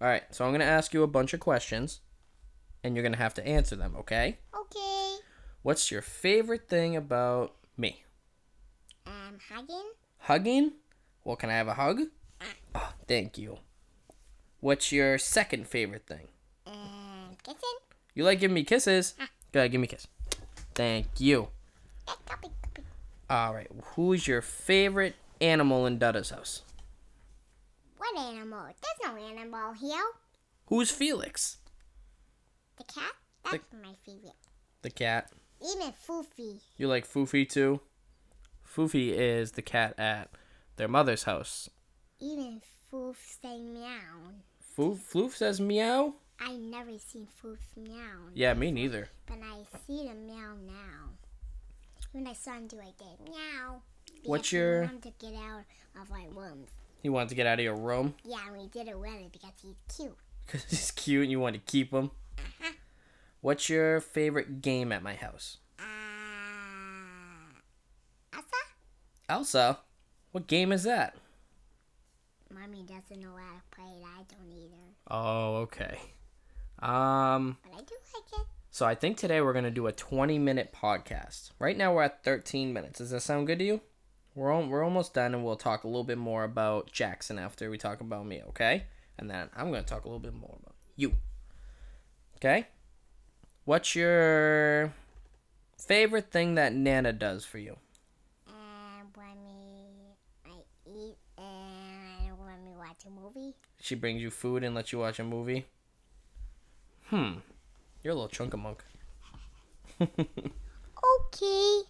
All 0.00 0.08
right, 0.08 0.22
so 0.30 0.44
I'm 0.44 0.50
to 0.60 0.66
ask 0.66 0.94
you 0.94 1.02
a 1.02 1.06
bunch 1.08 1.34
of 1.34 1.40
questions, 1.40 2.00
and 2.82 2.94
you're 2.94 3.02
going 3.02 3.12
to 3.12 3.18
have 3.18 3.34
to 3.34 3.46
answer 3.46 3.76
them, 3.76 3.94
okay? 3.98 4.38
Okay. 4.54 5.16
What's 5.62 5.90
your 5.90 6.02
favorite 6.02 6.68
thing 6.68 6.96
about 6.96 7.54
me? 7.76 8.04
Um, 9.06 9.38
hugging. 9.52 9.90
Hugging? 10.18 10.72
Well, 11.24 11.36
can 11.36 11.50
I 11.50 11.54
have 11.54 11.68
a 11.68 11.74
hug? 11.74 12.00
Oh, 12.74 12.92
thank 13.06 13.36
you. 13.36 13.58
What's 14.60 14.92
your 14.92 15.18
second 15.18 15.66
favorite 15.66 16.06
thing? 16.06 16.28
And 16.66 17.42
kissing. 17.42 17.58
You 18.14 18.24
like 18.24 18.40
giving 18.40 18.54
me 18.54 18.64
kisses? 18.64 19.14
Uh. 19.20 19.26
Go 19.52 19.60
ahead, 19.60 19.72
give 19.72 19.80
me 19.80 19.86
a 19.86 19.90
kiss. 19.90 20.06
Thank 20.74 21.06
you. 21.18 21.48
Copy, 22.06 22.48
copy. 22.62 22.82
All 23.28 23.54
right, 23.54 23.68
who's 23.94 24.26
your 24.26 24.42
favorite 24.42 25.14
animal 25.40 25.86
in 25.86 25.98
Dada's 25.98 26.30
house? 26.30 26.62
What 27.98 28.16
animal? 28.18 28.64
There's 28.64 29.12
no 29.12 29.16
animal 29.22 29.72
here. 29.72 30.02
Who's 30.66 30.90
Felix? 30.90 31.58
The 32.80 32.92
cat? 32.94 33.12
That's 33.44 33.64
my 33.82 33.94
favorite. 34.06 34.32
The 34.82 34.90
cat. 34.90 35.30
Even 35.62 35.92
Foofy. 36.08 36.60
You 36.78 36.88
like 36.88 37.06
Foofy 37.06 37.46
too? 37.48 37.80
Foofy 38.66 39.10
is 39.12 39.52
the 39.52 39.62
cat 39.62 39.94
at 39.98 40.30
their 40.76 40.88
mother's 40.88 41.24
house. 41.24 41.68
Even 42.20 42.62
Foof 42.90 43.16
say 43.42 43.60
meow. 43.60 44.32
Foof, 44.76 44.98
Floof 45.12 45.32
says 45.32 45.60
meow? 45.60 46.14
I 46.40 46.56
never 46.56 46.92
seen 46.98 47.26
Foof 47.42 47.58
meow. 47.76 48.30
Yeah, 48.34 48.54
me 48.54 48.70
neither. 48.72 49.08
But 49.26 49.38
I 49.44 49.58
see 49.86 50.08
the 50.08 50.14
meow 50.14 50.54
now. 50.66 51.10
When 52.12 52.26
I 52.26 52.32
saw 52.32 52.52
him 52.54 52.66
do 52.66 52.78
it, 52.78 52.96
did 52.98 53.28
meow. 53.28 53.82
What's 54.24 54.48
Because 54.48 54.50
he 54.50 54.56
your- 54.56 54.82
wanted 54.84 55.02
to 55.02 55.12
get 55.18 55.34
out 55.34 55.64
of 56.00 56.08
my 56.10 56.24
room. 56.34 56.64
He 57.02 57.08
wanted 57.10 57.28
to 57.30 57.34
get 57.34 57.46
out 57.46 57.58
of 57.58 57.64
your 57.64 57.76
room 57.76 58.14
Yeah, 58.24 58.38
and 58.48 58.56
we 58.56 58.68
did 58.68 58.88
it 58.88 58.96
really 58.96 59.28
because 59.32 59.52
he's 59.60 59.74
cute. 59.94 60.16
because 60.46 60.64
he's 60.64 60.90
cute 60.90 61.22
and 61.22 61.30
you 61.30 61.40
want 61.40 61.54
to 61.54 61.60
keep 61.60 61.90
him. 61.92 62.10
Uh-huh. 62.60 62.72
What's 63.40 63.68
your 63.68 64.00
favorite 64.00 64.60
game 64.62 64.92
at 64.92 65.02
my 65.02 65.14
house? 65.14 65.58
Uh, 65.78 65.82
Elsa? 68.34 68.56
Elsa? 69.28 69.78
What 70.32 70.46
game 70.46 70.72
is 70.72 70.82
that? 70.84 71.16
Mommy 72.52 72.82
doesn't 72.82 73.20
know 73.22 73.34
how 73.36 73.54
to 73.56 73.62
play 73.76 73.92
it. 74.00 74.04
I 74.04 74.22
don't 74.34 74.52
either. 74.52 74.76
Oh, 75.10 75.54
okay. 75.62 75.98
Um, 76.80 77.56
But 77.62 77.72
I 77.78 77.82
do 77.82 77.94
like 78.14 78.40
it. 78.40 78.46
so 78.70 78.86
I 78.86 78.94
think 78.94 79.16
today 79.16 79.40
we're 79.40 79.52
gonna 79.52 79.70
do 79.70 79.86
a 79.86 79.92
20 79.92 80.38
minute 80.38 80.72
podcast. 80.74 81.50
Right 81.58 81.76
now 81.76 81.94
we're 81.94 82.02
at 82.04 82.24
13 82.24 82.72
minutes. 82.72 82.98
Does 82.98 83.10
that 83.10 83.20
sound 83.20 83.46
good 83.46 83.58
to 83.60 83.64
you? 83.64 83.80
We're 84.34 84.58
we're 84.66 84.84
almost 84.84 85.14
done, 85.14 85.34
and 85.34 85.44
we'll 85.44 85.56
talk 85.56 85.84
a 85.84 85.88
little 85.88 86.04
bit 86.04 86.18
more 86.18 86.44
about 86.44 86.90
Jackson 86.92 87.38
after 87.38 87.68
we 87.70 87.78
talk 87.78 88.00
about 88.00 88.26
me, 88.26 88.42
okay? 88.50 88.84
And 89.18 89.28
then 89.30 89.48
I'm 89.56 89.70
gonna 89.70 89.82
talk 89.82 90.04
a 90.04 90.08
little 90.08 90.20
bit 90.20 90.34
more 90.34 90.56
about 90.60 90.74
you. 90.96 91.14
Okay. 92.40 92.66
What's 93.66 93.94
your 93.94 94.94
favorite 95.76 96.30
thing 96.30 96.54
that 96.54 96.72
Nana 96.72 97.12
does 97.12 97.44
for 97.44 97.58
you? 97.58 97.76
And 98.48 99.08
when 99.14 99.44
me, 99.44 100.16
I 100.46 100.52
eat 100.86 101.16
and 101.36 102.38
when 102.38 102.64
we 102.64 102.72
watch 102.78 103.04
a 103.06 103.10
movie. 103.10 103.54
She 103.78 103.94
brings 103.94 104.22
you 104.22 104.30
food 104.30 104.64
and 104.64 104.74
lets 104.74 104.90
you 104.90 105.00
watch 105.00 105.18
a 105.18 105.24
movie. 105.24 105.66
Hmm. 107.08 107.40
You're 108.02 108.12
a 108.12 108.14
little 108.14 108.28
chunk 108.28 108.54
of 108.54 108.60
monk. 108.60 108.84
Okay. 111.32 111.82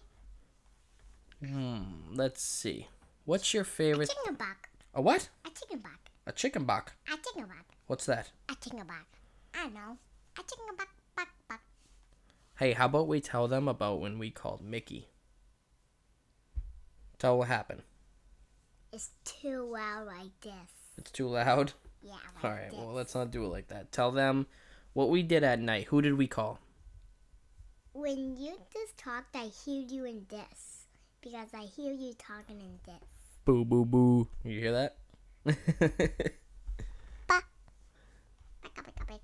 Hmm. 1.45 1.81
Let's 2.13 2.41
see. 2.41 2.87
What's 3.25 3.53
your 3.53 3.63
favorite? 3.63 4.09
A 4.09 4.15
chicken 4.15 4.35
buck. 4.35 4.69
A 4.93 5.01
what? 5.01 5.29
A 5.45 5.49
chicken 5.49 5.79
buck. 5.79 5.99
A 6.27 6.31
chicken 6.31 6.63
buck. 6.65 6.93
A 7.07 7.17
chicken 7.17 7.45
buck. 7.47 7.65
What's 7.87 8.05
that? 8.05 8.31
A 8.49 8.55
chicken 8.55 8.85
buck. 8.87 9.07
I 9.53 9.67
know. 9.69 9.97
Hey, 12.61 12.73
how 12.73 12.85
about 12.85 13.07
we 13.07 13.19
tell 13.21 13.47
them 13.47 13.67
about 13.67 14.01
when 14.01 14.19
we 14.19 14.29
called 14.29 14.61
Mickey? 14.61 15.07
Tell 17.17 17.39
what 17.39 17.47
happened. 17.47 17.81
It's 18.93 19.09
too 19.25 19.63
loud 19.63 20.05
like 20.05 20.39
this. 20.41 20.53
It's 20.95 21.09
too 21.09 21.27
loud. 21.27 21.73
Yeah, 22.03 22.13
like 22.35 22.45
All 22.45 22.51
right. 22.51 22.69
this. 22.69 22.79
Well, 22.79 22.93
let's 22.93 23.15
not 23.15 23.31
do 23.31 23.45
it 23.45 23.47
like 23.47 23.69
that. 23.69 23.91
Tell 23.91 24.11
them 24.11 24.45
what 24.93 25.09
we 25.09 25.23
did 25.23 25.43
at 25.43 25.59
night. 25.59 25.85
Who 25.85 26.03
did 26.03 26.13
we 26.19 26.27
call? 26.27 26.59
When 27.93 28.37
you 28.37 28.53
just 28.71 28.95
talked, 28.95 29.35
I 29.35 29.45
hear 29.65 29.83
you 29.87 30.05
in 30.05 30.27
this. 30.29 30.85
Because 31.21 31.47
I 31.55 31.63
hear 31.63 31.93
you 31.93 32.13
talking 32.13 32.59
in 32.59 32.79
this. 32.85 33.09
Boo 33.43 33.65
boo 33.65 33.85
boo. 33.85 34.27
You 34.43 34.59
hear 34.59 34.71
that? 34.73 34.97
Buck, 37.27 37.43
buck, 38.61 38.75
buck, 38.75 39.07
buck. 39.07 39.21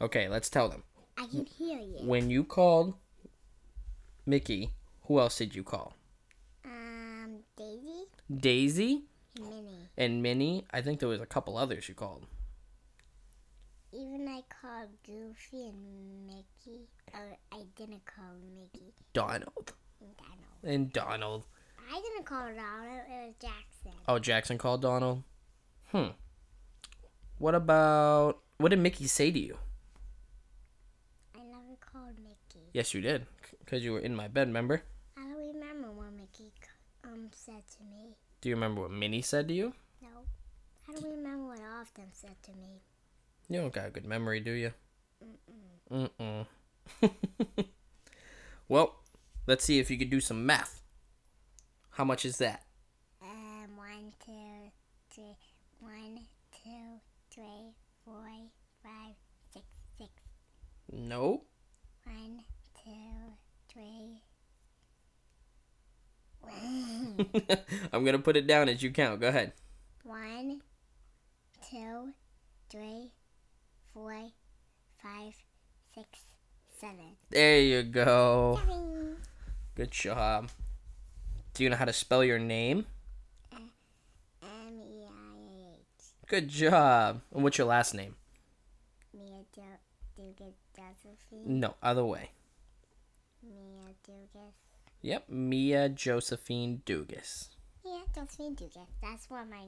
Okay, 0.00 0.28
let's 0.28 0.48
tell 0.50 0.68
them. 0.68 0.82
I 1.18 1.26
can 1.26 1.44
hear 1.46 1.78
you. 1.78 1.98
When 2.06 2.30
you 2.30 2.44
called 2.44 2.94
Mickey, 4.26 4.70
who 5.06 5.18
else 5.20 5.36
did 5.38 5.54
you 5.54 5.62
call? 5.62 5.94
Um, 6.64 7.40
Daisy 7.56 8.04
Daisy 8.34 9.02
Minnie. 9.38 9.88
and 9.98 10.22
Minnie. 10.22 10.64
I 10.70 10.80
think 10.82 11.00
there 11.00 11.08
was 11.08 11.20
a 11.20 11.26
couple 11.26 11.56
others 11.56 11.88
you 11.88 11.94
called. 11.94 12.26
Even 13.92 14.28
I 14.28 14.42
called 14.62 14.90
Goofy 15.04 15.66
and 15.68 16.26
Mickey. 16.26 16.86
Or 17.12 17.36
I 17.52 17.62
didn't 17.76 18.02
call 18.06 18.34
Mickey 18.54 18.92
Donald 19.12 19.72
and 20.00 20.16
Donald. 20.16 20.62
and 20.62 20.92
Donald. 20.92 21.44
I 21.92 22.00
didn't 22.00 22.24
call 22.24 22.46
Donald. 22.46 23.02
It 23.10 23.26
was 23.26 23.34
Jackson. 23.40 23.98
Oh, 24.06 24.20
Jackson 24.20 24.58
called 24.58 24.80
Donald. 24.82 25.24
Hmm. 25.88 26.10
What 27.38 27.56
about 27.56 28.38
what 28.58 28.68
did 28.68 28.78
Mickey 28.78 29.08
say 29.08 29.32
to 29.32 29.38
you? 29.38 29.58
I 31.34 31.38
never 31.38 31.76
called 31.80 32.14
Mickey. 32.22 32.59
Yes, 32.72 32.94
you 32.94 33.00
did, 33.00 33.26
because 33.64 33.82
you 33.82 33.92
were 33.92 34.00
in 34.00 34.14
my 34.14 34.28
bed. 34.28 34.48
Remember? 34.48 34.82
I 35.16 35.22
don't 35.22 35.54
remember 35.54 35.90
what 35.90 36.12
Mickey 36.12 36.52
um 37.04 37.30
said 37.32 37.62
to 37.78 37.84
me. 37.84 38.16
Do 38.40 38.48
you 38.48 38.54
remember 38.54 38.82
what 38.82 38.90
Minnie 38.90 39.22
said 39.22 39.48
to 39.48 39.54
you? 39.54 39.74
No. 40.00 40.08
I 40.88 40.92
don't 40.92 41.10
remember 41.10 41.48
what 41.48 41.60
Often 41.80 42.06
said 42.12 42.42
to 42.44 42.52
me. 42.52 42.82
You 43.48 43.60
don't 43.60 43.72
got 43.72 43.88
a 43.88 43.90
good 43.90 44.04
memory, 44.04 44.40
do 44.40 44.52
you? 44.52 44.72
Mm-mm. 45.92 46.46
well, 48.68 48.94
let's 49.46 49.64
see 49.64 49.78
if 49.78 49.90
you 49.90 49.98
could 49.98 50.10
do 50.10 50.20
some 50.20 50.46
math. 50.46 50.82
How 51.90 52.04
much 52.04 52.24
is 52.24 52.38
that? 52.38 52.62
Um, 53.20 53.76
one, 53.76 54.12
two, 54.24 54.70
three, 55.10 55.36
one, 55.80 56.20
two, 56.62 57.00
three, 57.30 57.74
four, 58.04 58.24
five, 58.82 59.14
six, 59.52 59.64
six. 59.98 60.10
No. 60.92 61.42
One, 62.04 62.44
two, 62.84 62.90
three. 63.72 64.22
I'm 67.92 68.04
gonna 68.04 68.18
put 68.18 68.36
it 68.36 68.46
down 68.46 68.68
as 68.68 68.82
you 68.82 68.90
count. 68.90 69.20
Go 69.20 69.28
ahead. 69.28 69.52
One, 70.04 70.62
two, 71.70 72.12
three, 72.70 73.12
four, 73.92 74.16
five, 75.02 75.34
six, 75.94 76.08
seven. 76.78 77.16
There 77.30 77.60
you 77.60 77.82
go. 77.82 78.60
Seven. 78.66 79.16
Good 79.74 79.90
job. 79.90 80.50
Do 81.54 81.64
you 81.64 81.70
know 81.70 81.76
how 81.76 81.84
to 81.84 81.92
spell 81.92 82.24
your 82.24 82.38
name? 82.38 82.86
M 83.52 84.80
E 84.80 85.04
I 85.04 85.74
H. 85.74 86.04
Good 86.26 86.48
job. 86.48 87.20
And 87.34 87.42
what's 87.42 87.58
your 87.58 87.66
last 87.66 87.94
name? 87.94 88.14
Mia 89.12 89.44
Dugas 90.18 90.54
Josephine. 90.76 91.60
No, 91.60 91.74
other 91.82 92.04
way. 92.04 92.30
Mia 93.42 93.94
Dugas. 94.06 94.69
Yep, 95.02 95.28
Mia 95.30 95.88
Josephine 95.88 96.82
Dugas. 96.84 97.48
Mia 97.84 98.02
Josephine 98.14 98.54
Dugas. 98.54 98.86
That's 99.02 99.30
what 99.30 99.48
my. 99.48 99.64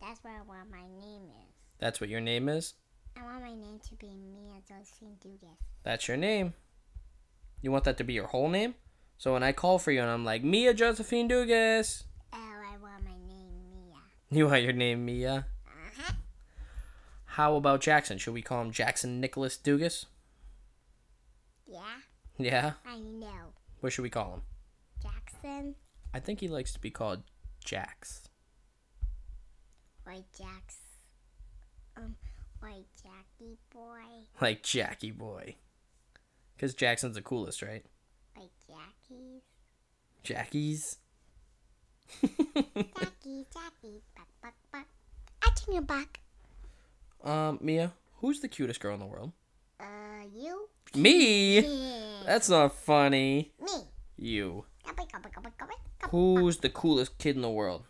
That's 0.00 0.22
what 0.24 0.32
I 0.32 0.42
want 0.48 0.70
my 0.70 0.82
name 1.00 1.22
is. 1.24 1.54
That's 1.78 2.00
what 2.00 2.08
your 2.10 2.20
name 2.20 2.48
is? 2.48 2.74
I 3.16 3.22
want 3.22 3.42
my 3.42 3.54
name 3.54 3.78
to 3.88 3.94
be 3.96 4.06
Mia 4.14 4.60
Josephine 4.66 5.16
Dugas. 5.24 5.56
That's 5.82 6.08
your 6.08 6.16
name. 6.16 6.54
You 7.60 7.70
want 7.70 7.84
that 7.84 7.98
to 7.98 8.04
be 8.04 8.14
your 8.14 8.26
whole 8.28 8.48
name? 8.48 8.74
So 9.18 9.34
when 9.34 9.42
I 9.42 9.52
call 9.52 9.78
for 9.78 9.92
you 9.92 10.00
and 10.00 10.10
I'm 10.10 10.24
like, 10.24 10.42
Mia 10.42 10.74
Josephine 10.74 11.28
Dugas, 11.28 12.04
Oh, 12.32 12.38
I 12.38 12.76
want 12.82 13.04
my 13.04 13.10
name 13.10 13.52
Mia. 13.70 13.98
you 14.30 14.46
want 14.48 14.62
your 14.62 14.72
name 14.72 15.04
Mia? 15.04 15.46
Uh-huh. 15.66 16.12
How 17.26 17.54
about 17.56 17.80
Jackson? 17.82 18.18
Should 18.18 18.34
we 18.34 18.42
call 18.42 18.62
him 18.62 18.70
Jackson 18.72 19.20
Nicholas 19.20 19.56
Dugas? 19.62 20.06
Yeah, 21.66 21.80
Yeah? 22.38 22.72
I 22.86 22.98
know. 22.98 23.52
What 23.80 23.92
should 23.92 24.02
we 24.02 24.10
call 24.10 24.34
him? 24.34 24.42
Jackson 25.42 25.74
I 26.14 26.20
think 26.20 26.40
he 26.40 26.48
likes 26.48 26.72
to 26.74 26.78
be 26.80 26.90
called 26.90 27.22
Jax. 27.64 28.28
or 30.06 30.12
Jax. 30.36 30.76
Um, 31.96 32.16
or 32.62 32.68
Jackie 33.02 33.58
Boy. 33.72 34.26
Like 34.40 34.62
Jackie 34.62 35.10
Boy. 35.12 35.56
Because 36.56 36.74
Jackson's 36.76 37.16
the 37.16 37.22
coolest, 37.22 37.60
right? 37.60 37.84
Or 38.36 38.44
Jackie's. 38.68 39.42
Jackie's? 40.22 40.96
Jackie, 42.22 43.46
Jackie. 43.52 44.02
Buck, 44.14 44.28
buck, 44.40 44.54
buck. 44.70 44.86
I 45.42 45.50
turn 45.56 45.74
your 45.74 45.82
back. 45.82 46.20
um, 47.24 47.58
Mia, 47.60 47.94
who's 48.18 48.38
the 48.38 48.46
cutest 48.46 48.78
girl 48.78 48.94
in 48.94 49.00
the 49.00 49.06
world? 49.06 49.32
Uh, 49.80 49.84
you? 50.32 50.68
Me? 50.94 51.58
Yeah. 51.60 52.22
That's 52.26 52.48
not 52.48 52.76
funny. 52.76 53.50
Me. 53.60 53.72
You. 54.16 54.64
Who's 56.10 56.58
the 56.58 56.68
coolest 56.68 57.18
kid 57.18 57.36
in 57.36 57.42
the 57.42 57.50
world? 57.50 57.84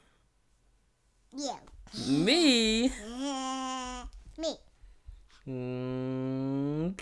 You. 1.37 1.55
Me? 2.09 2.87
Uh, 2.87 4.05
me. 4.39 4.57
Mm. 5.49 7.01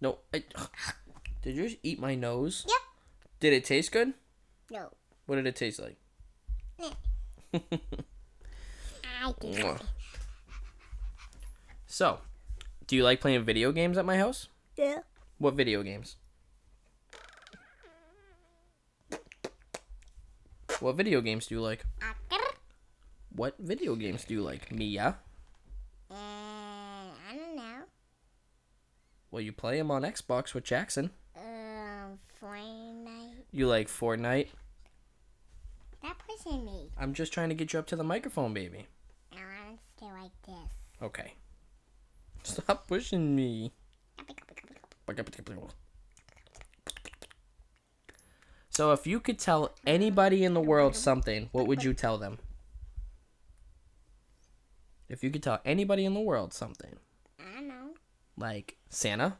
No. 0.00 0.18
I, 0.34 0.42
did 1.42 1.54
you 1.54 1.64
just 1.68 1.78
eat 1.82 2.00
my 2.00 2.14
nose? 2.14 2.64
Yep. 2.66 2.80
Did 3.40 3.52
it 3.52 3.64
taste 3.64 3.92
good? 3.92 4.14
No. 4.70 4.90
What 5.26 5.36
did 5.36 5.46
it 5.46 5.56
taste 5.56 5.80
like? 5.80 5.96
I. 9.22 9.76
So, 11.86 12.18
do 12.86 12.96
you 12.96 13.04
like 13.04 13.20
playing 13.20 13.44
video 13.44 13.72
games 13.72 13.98
at 13.98 14.04
my 14.04 14.16
house? 14.16 14.48
Yeah. 14.76 15.00
What 15.38 15.54
video 15.54 15.82
games? 15.82 16.16
What 20.80 20.94
video 20.94 21.20
games 21.20 21.46
do 21.46 21.56
you 21.56 21.60
like? 21.60 21.84
What 23.34 23.56
video 23.58 23.96
games 23.96 24.24
do 24.24 24.34
you 24.34 24.42
like? 24.42 24.70
Mia? 24.70 25.16
Uh, 26.08 26.14
I 26.14 27.34
don't 27.34 27.56
know. 27.56 27.82
Well, 29.32 29.42
you 29.42 29.52
play 29.52 29.78
them 29.78 29.90
on 29.90 30.02
Xbox 30.02 30.54
with 30.54 30.62
Jackson. 30.62 31.10
Um, 31.36 32.20
Fortnite. 32.40 33.42
You 33.50 33.66
like 33.66 33.88
Fortnite? 33.88 34.48
That 36.02 36.16
pushing 36.18 36.64
me. 36.64 36.90
I'm 36.96 37.12
just 37.12 37.32
trying 37.32 37.48
to 37.48 37.56
get 37.56 37.72
you 37.72 37.80
up 37.80 37.88
to 37.88 37.96
the 37.96 38.04
microphone, 38.04 38.54
baby. 38.54 38.86
I 39.32 39.36
want 39.36 39.78
to 39.78 39.84
stay 39.96 40.12
like 40.12 40.30
this. 40.46 40.72
Okay. 41.02 41.34
Stop 42.44 42.86
pushing 42.86 43.34
me. 43.34 43.72
Copy, 44.16 44.34
copy, 44.34 44.54
copy, 44.54 44.74
copy. 44.74 45.74
So, 48.78 48.92
if 48.92 49.08
you 49.08 49.18
could 49.18 49.40
tell 49.40 49.72
anybody 49.84 50.44
in 50.44 50.54
the 50.54 50.60
world 50.60 50.94
something, 50.94 51.48
what 51.50 51.66
would 51.66 51.82
you 51.82 51.92
tell 51.92 52.16
them? 52.16 52.38
If 55.08 55.24
you 55.24 55.30
could 55.30 55.42
tell 55.42 55.60
anybody 55.64 56.04
in 56.04 56.14
the 56.14 56.20
world 56.20 56.54
something, 56.54 56.94
I 57.40 57.54
don't 57.54 57.66
know. 57.66 57.94
like 58.36 58.76
Santa, 58.88 59.38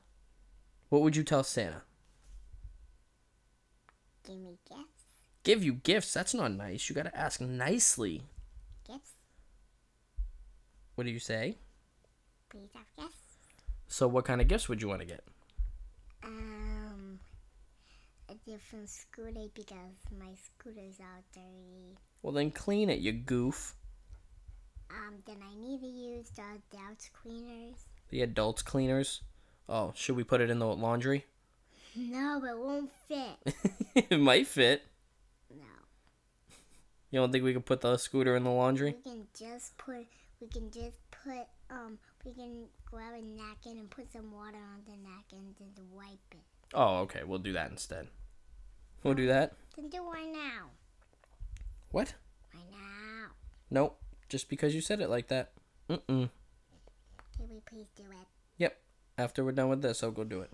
what 0.88 1.03
would 1.03 1.14
you 1.14 1.22
tell 1.22 1.44
Santa? 1.44 1.83
Give 4.27 4.38
me 4.38 4.59
gifts. 4.68 5.05
Give 5.44 5.62
you 5.62 5.74
gifts. 5.74 6.12
That's 6.12 6.35
not 6.35 6.51
nice. 6.51 6.88
You 6.88 6.96
gotta 6.96 7.16
ask 7.16 7.40
nicely. 7.40 8.22
Gifts. 8.88 9.12
What 10.96 11.05
do 11.05 11.12
you 11.12 11.20
say? 11.20 11.59
Please 12.51 12.70
have 12.74 12.87
gifts. 12.96 13.22
So, 13.87 14.09
what 14.09 14.24
kind 14.24 14.40
of 14.40 14.48
gifts 14.48 14.68
would 14.68 14.83
you 14.83 14.88
want 14.88 15.03
to 15.03 15.07
get? 15.07 15.22
Um, 16.24 17.20
different 18.48 18.88
scooter 18.88 19.46
because 19.54 19.98
my 20.18 20.32
scooter's 20.34 20.98
all 21.00 21.22
dirty. 21.34 21.98
Well, 22.22 22.32
then 22.32 22.50
clean 22.50 22.88
it, 22.88 23.00
you 23.00 23.12
goof. 23.12 23.74
Um, 24.90 25.16
then 25.26 25.37
I 25.42 25.54
need 25.54 25.80
to 25.80 25.87
use 25.87 26.30
the 26.30 26.42
adult 26.42 27.11
cleaners. 27.12 27.76
The 28.08 28.22
adults 28.22 28.62
cleaners. 28.62 29.20
Oh, 29.68 29.92
should 29.94 30.16
we 30.16 30.24
put 30.24 30.40
it 30.40 30.48
in 30.50 30.58
the 30.58 30.66
laundry? 30.66 31.24
No, 31.96 32.40
it 32.44 32.56
won't 32.56 32.90
fit. 33.08 33.54
it 34.11 34.20
might 34.20 34.46
fit. 34.46 34.82
No. 35.50 35.64
You 37.11 37.18
don't 37.18 37.32
think 37.32 37.42
we 37.42 37.52
could 37.52 37.66
put 37.66 37.80
the 37.80 37.96
scooter 37.96 38.37
in 38.37 38.44
the 38.44 38.50
laundry? 38.50 38.94
We 39.04 39.11
can 39.11 39.26
just 39.37 39.76
put, 39.78 40.06
we 40.40 40.46
can 40.46 40.70
just 40.70 40.98
put, 41.11 41.46
um, 41.70 41.98
we 42.24 42.34
can 42.34 42.66
grab 42.84 43.14
a 43.14 43.22
napkin 43.22 43.78
and 43.78 43.90
put 43.90 44.12
some 44.12 44.30
water 44.30 44.58
on 44.58 44.82
the 44.87 44.92
napkin 44.92 45.54
and 45.58 45.74
then 45.74 45.87
wipe 45.90 46.18
it. 46.30 46.38
Oh, 46.72 46.98
okay. 46.98 47.22
We'll 47.26 47.40
do 47.40 47.54
that 47.54 47.70
instead. 47.70 48.06
We'll 49.02 49.14
do 49.14 49.26
that. 49.28 49.52
Then 49.76 49.88
do 49.88 50.02
right 50.02 50.30
now. 50.32 50.70
What? 51.90 52.14
Right 52.54 52.64
now. 52.70 53.28
Nope. 53.70 53.98
Just 54.28 54.48
because 54.48 54.74
you 54.74 54.80
said 54.80 55.00
it 55.00 55.08
like 55.08 55.28
that. 55.28 55.52
Mm-mm. 55.88 56.28
Can 57.37 57.48
we 57.50 57.61
please 57.68 57.87
do 57.96 58.02
it? 58.11 58.26
Yep. 58.58 58.76
After 59.16 59.44
we're 59.44 59.52
done 59.52 59.68
with 59.68 59.82
this, 59.82 60.02
I'll 60.02 60.11
go 60.11 60.24
do 60.24 60.42
it. 60.42 60.50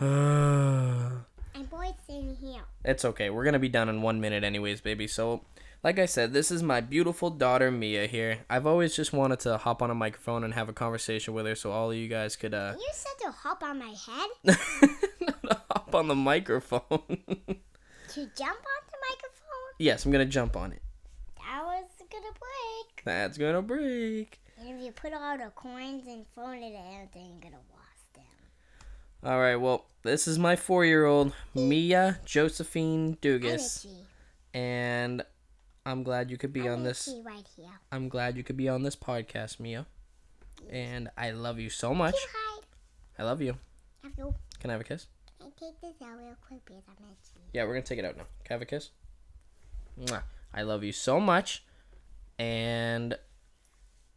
And 1.54 1.68
boys 1.70 1.94
in 2.08 2.36
here. 2.40 2.60
it's 2.84 3.04
okay. 3.04 3.30
We're 3.30 3.44
gonna 3.44 3.58
be 3.58 3.68
done 3.68 3.88
in 3.88 4.00
one 4.00 4.20
minute, 4.20 4.44
anyways, 4.44 4.80
baby. 4.80 5.08
So, 5.08 5.42
like 5.82 5.98
I 5.98 6.06
said, 6.06 6.32
this 6.32 6.52
is 6.52 6.62
my 6.62 6.80
beautiful 6.80 7.30
daughter 7.30 7.72
Mia 7.72 8.06
here. 8.06 8.40
I've 8.48 8.64
always 8.64 8.94
just 8.94 9.12
wanted 9.12 9.40
to 9.40 9.56
hop 9.56 9.82
on 9.82 9.90
a 9.90 9.94
microphone 9.94 10.44
and 10.44 10.54
have 10.54 10.68
a 10.68 10.72
conversation 10.72 11.34
with 11.34 11.46
her, 11.46 11.56
so 11.56 11.72
all 11.72 11.90
of 11.90 11.96
you 11.96 12.06
guys 12.06 12.36
could 12.36 12.54
uh 12.54 12.74
You 12.78 12.88
said 12.92 13.12
to 13.24 13.32
hop 13.32 13.64
on 13.64 13.80
my 13.80 13.92
head 14.06 14.56
hop 15.88 15.94
on 15.94 16.08
the 16.08 16.14
microphone. 16.14 16.82
to 16.90 18.20
jump 18.36 18.58
on 18.58 18.82
the 18.90 18.98
microphone. 19.10 19.72
yes, 19.78 20.04
I'm 20.04 20.12
gonna 20.12 20.26
jump 20.26 20.56
on 20.56 20.72
it. 20.72 20.82
That 21.38 21.64
was 21.64 21.84
gonna 22.10 22.32
break. 22.32 23.04
That's 23.04 23.38
gonna 23.38 23.62
break. 23.62 24.40
And 24.58 24.68
if 24.68 24.84
you 24.84 24.92
put 24.92 25.12
all 25.14 25.38
the 25.38 25.50
coins 25.54 26.06
and 26.06 26.26
throw 26.34 26.52
it 26.52 26.74
out, 26.74 27.12
then 27.14 27.24
you're 27.30 27.40
gonna 27.40 27.62
wash 27.72 28.02
them. 28.14 28.24
All 29.24 29.38
right. 29.38 29.56
Well, 29.56 29.86
this 30.02 30.28
is 30.28 30.38
my 30.38 30.56
four-year-old 30.56 31.32
Mia 31.54 32.20
Josephine 32.24 33.16
Dugas, 33.22 33.86
and 34.52 35.22
I'm 35.86 36.02
glad 36.02 36.30
you 36.30 36.36
could 36.36 36.52
be 36.52 36.66
I'm 36.66 36.74
on 36.74 36.82
this. 36.84 37.08
right 37.24 37.46
here. 37.56 37.70
I'm 37.90 38.08
glad 38.08 38.36
you 38.36 38.44
could 38.44 38.56
be 38.56 38.68
on 38.68 38.82
this 38.82 38.96
podcast, 38.96 39.58
Mia. 39.58 39.86
And 40.68 41.08
I 41.16 41.30
love 41.30 41.58
you 41.58 41.70
so 41.70 41.94
much. 41.94 42.16
I 43.18 43.22
love 43.22 43.40
you. 43.40 43.56
Have 44.02 44.12
you? 44.18 44.34
Can 44.60 44.70
I 44.70 44.74
have 44.74 44.80
a 44.80 44.84
kiss? 44.84 45.06
Take 45.58 45.80
this 45.80 46.00
out 46.02 46.18
real 46.18 46.36
quick 46.46 46.64
because 46.64 46.82
I'm 46.88 46.96
itchy? 47.10 47.40
Yeah, 47.52 47.64
we're 47.64 47.74
gonna 47.74 47.82
take 47.82 47.98
it 47.98 48.04
out 48.04 48.16
now. 48.16 48.24
Can 48.44 48.50
I 48.50 48.54
have 48.54 48.62
a 48.62 48.66
kiss? 48.66 48.90
Mwah. 50.00 50.22
I 50.54 50.62
love 50.62 50.84
you 50.84 50.92
so 50.92 51.18
much. 51.18 51.64
And 52.38 53.18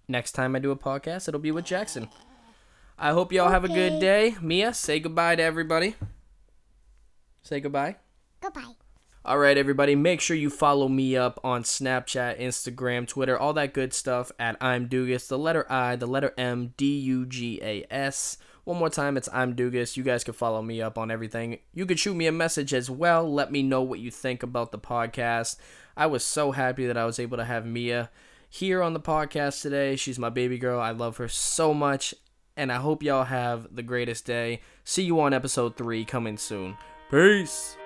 next 0.07 0.33
time 0.33 0.55
I 0.55 0.59
do 0.59 0.71
a 0.71 0.75
podcast, 0.75 1.27
it'll 1.27 1.39
be 1.39 1.51
with 1.51 1.65
Jackson. 1.65 2.09
I 2.97 3.11
hope 3.11 3.33
y'all 3.33 3.49
have 3.49 3.63
a 3.63 3.67
good 3.67 3.99
day. 3.99 4.35
Mia, 4.41 4.73
say 4.73 4.99
goodbye 4.99 5.35
to 5.35 5.43
everybody. 5.43 5.95
Say 7.41 7.59
goodbye. 7.59 7.95
Goodbye. 8.41 8.75
All 9.23 9.37
right, 9.37 9.57
everybody, 9.57 9.95
make 9.95 10.19
sure 10.19 10.35
you 10.35 10.49
follow 10.49 10.87
me 10.87 11.15
up 11.15 11.39
on 11.43 11.63
Snapchat, 11.63 12.39
Instagram, 12.39 13.07
Twitter, 13.07 13.37
all 13.37 13.53
that 13.53 13.73
good 13.73 13.93
stuff 13.93 14.31
at 14.39 14.57
I'm 14.59 14.89
Dugas, 14.89 15.27
the 15.27 15.37
letter 15.37 15.71
I, 15.71 15.95
the 15.95 16.07
letter 16.07 16.33
M, 16.37 16.73
D 16.77 16.97
U 16.99 17.25
G 17.25 17.59
A 17.61 17.85
S. 17.91 18.37
One 18.63 18.77
more 18.77 18.89
time, 18.89 19.17
it's 19.17 19.29
I'm 19.33 19.55
Dugas. 19.55 19.97
You 19.97 20.03
guys 20.03 20.23
can 20.23 20.35
follow 20.35 20.61
me 20.61 20.81
up 20.81 20.97
on 20.97 21.09
everything. 21.09 21.59
You 21.73 21.85
could 21.87 21.99
shoot 21.99 22.13
me 22.13 22.27
a 22.27 22.31
message 22.31 22.73
as 22.73 22.89
well. 22.91 23.31
Let 23.31 23.51
me 23.51 23.63
know 23.63 23.81
what 23.81 23.99
you 23.99 24.11
think 24.11 24.43
about 24.43 24.71
the 24.71 24.77
podcast. 24.77 25.57
I 25.97 26.05
was 26.05 26.23
so 26.23 26.51
happy 26.51 26.85
that 26.85 26.97
I 26.97 27.05
was 27.05 27.19
able 27.19 27.37
to 27.37 27.45
have 27.45 27.65
Mia 27.65 28.11
here 28.49 28.83
on 28.83 28.93
the 28.93 28.99
podcast 28.99 29.61
today. 29.61 29.95
She's 29.95 30.19
my 30.19 30.29
baby 30.29 30.59
girl. 30.59 30.79
I 30.79 30.91
love 30.91 31.17
her 31.17 31.27
so 31.27 31.73
much. 31.73 32.13
And 32.55 32.71
I 32.71 32.75
hope 32.75 33.01
y'all 33.01 33.23
have 33.23 33.75
the 33.75 33.81
greatest 33.81 34.25
day. 34.25 34.61
See 34.83 35.03
you 35.03 35.19
on 35.21 35.33
episode 35.33 35.75
three 35.75 36.05
coming 36.05 36.37
soon. 36.37 36.77
Peace. 37.09 37.77